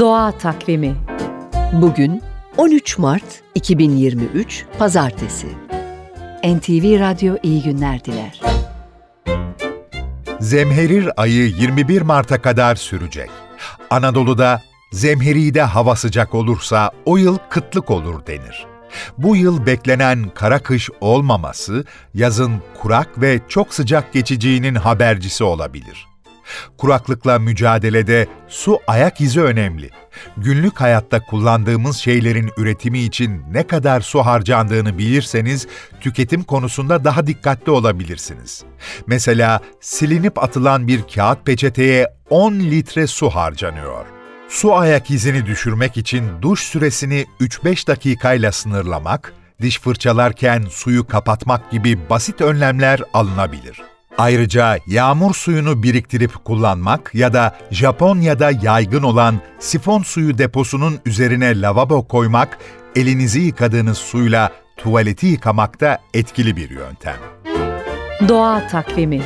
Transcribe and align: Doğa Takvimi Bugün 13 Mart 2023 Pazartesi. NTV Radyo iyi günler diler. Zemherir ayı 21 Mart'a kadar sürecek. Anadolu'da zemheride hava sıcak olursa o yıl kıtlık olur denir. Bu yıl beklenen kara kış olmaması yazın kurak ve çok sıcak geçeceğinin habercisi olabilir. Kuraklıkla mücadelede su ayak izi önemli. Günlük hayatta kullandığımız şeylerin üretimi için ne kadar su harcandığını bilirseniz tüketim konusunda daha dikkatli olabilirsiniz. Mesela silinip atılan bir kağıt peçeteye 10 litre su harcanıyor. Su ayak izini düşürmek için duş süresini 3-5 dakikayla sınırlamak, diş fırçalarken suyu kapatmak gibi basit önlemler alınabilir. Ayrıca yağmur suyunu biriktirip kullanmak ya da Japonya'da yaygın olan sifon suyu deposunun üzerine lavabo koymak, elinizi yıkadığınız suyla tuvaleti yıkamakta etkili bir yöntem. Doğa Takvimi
Doğa 0.00 0.32
Takvimi 0.32 0.96
Bugün 1.72 2.22
13 2.56 2.98
Mart 2.98 3.42
2023 3.54 4.64
Pazartesi. 4.78 5.46
NTV 6.44 7.00
Radyo 7.00 7.36
iyi 7.42 7.62
günler 7.62 8.04
diler. 8.04 8.40
Zemherir 10.40 11.10
ayı 11.16 11.46
21 11.46 12.02
Mart'a 12.02 12.42
kadar 12.42 12.76
sürecek. 12.76 13.30
Anadolu'da 13.90 14.62
zemheride 14.92 15.62
hava 15.62 15.96
sıcak 15.96 16.34
olursa 16.34 16.90
o 17.04 17.16
yıl 17.16 17.38
kıtlık 17.50 17.90
olur 17.90 18.26
denir. 18.26 18.66
Bu 19.18 19.36
yıl 19.36 19.66
beklenen 19.66 20.28
kara 20.34 20.58
kış 20.58 20.90
olmaması 21.00 21.84
yazın 22.14 22.62
kurak 22.82 23.20
ve 23.20 23.40
çok 23.48 23.74
sıcak 23.74 24.12
geçeceğinin 24.12 24.74
habercisi 24.74 25.44
olabilir. 25.44 26.15
Kuraklıkla 26.78 27.38
mücadelede 27.38 28.26
su 28.48 28.78
ayak 28.86 29.20
izi 29.20 29.42
önemli. 29.42 29.90
Günlük 30.36 30.80
hayatta 30.80 31.20
kullandığımız 31.20 31.96
şeylerin 31.96 32.50
üretimi 32.56 32.98
için 32.98 33.42
ne 33.52 33.66
kadar 33.66 34.00
su 34.00 34.18
harcandığını 34.18 34.98
bilirseniz 34.98 35.66
tüketim 36.00 36.42
konusunda 36.42 37.04
daha 37.04 37.26
dikkatli 37.26 37.72
olabilirsiniz. 37.72 38.64
Mesela 39.06 39.60
silinip 39.80 40.42
atılan 40.42 40.88
bir 40.88 41.02
kağıt 41.14 41.46
peçeteye 41.46 42.08
10 42.30 42.52
litre 42.52 43.06
su 43.06 43.30
harcanıyor. 43.30 44.06
Su 44.48 44.74
ayak 44.74 45.10
izini 45.10 45.46
düşürmek 45.46 45.96
için 45.96 46.42
duş 46.42 46.60
süresini 46.60 47.26
3-5 47.40 47.86
dakikayla 47.86 48.52
sınırlamak, 48.52 49.32
diş 49.62 49.80
fırçalarken 49.80 50.64
suyu 50.70 51.06
kapatmak 51.06 51.70
gibi 51.70 52.10
basit 52.10 52.40
önlemler 52.40 53.02
alınabilir. 53.12 53.95
Ayrıca 54.18 54.78
yağmur 54.86 55.34
suyunu 55.34 55.82
biriktirip 55.82 56.44
kullanmak 56.44 57.10
ya 57.14 57.32
da 57.32 57.56
Japonya'da 57.70 58.50
yaygın 58.62 59.02
olan 59.02 59.40
sifon 59.58 60.02
suyu 60.02 60.38
deposunun 60.38 60.98
üzerine 61.06 61.60
lavabo 61.60 62.08
koymak, 62.08 62.58
elinizi 62.96 63.40
yıkadığınız 63.40 63.98
suyla 63.98 64.50
tuvaleti 64.76 65.26
yıkamakta 65.26 65.98
etkili 66.14 66.56
bir 66.56 66.70
yöntem. 66.70 67.16
Doğa 68.28 68.66
Takvimi 68.68 69.22